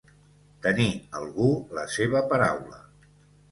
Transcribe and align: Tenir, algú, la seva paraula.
Tenir, 0.65 0.87
algú, 1.19 1.51
la 1.81 1.85
seva 1.99 2.25
paraula. 2.35 2.83